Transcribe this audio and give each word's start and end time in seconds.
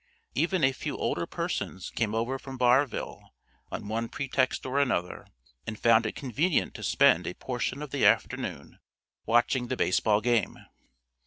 Even 0.33 0.63
a 0.63 0.71
few 0.71 0.97
older 0.97 1.27
persons 1.27 1.91
came 1.91 2.15
over 2.15 2.39
from 2.39 2.57
Barville 2.57 3.35
on 3.71 3.87
one 3.87 4.09
pretext 4.09 4.65
or 4.65 4.79
another, 4.79 5.27
and 5.67 5.77
found 5.77 6.07
it 6.07 6.15
convenient 6.15 6.73
to 6.73 6.81
spend 6.81 7.27
a 7.27 7.35
portion 7.35 7.83
of 7.83 7.91
the 7.91 8.03
afternoon 8.03 8.79
watching 9.27 9.67
the 9.67 9.77
baseball 9.77 10.19
game. 10.19 10.57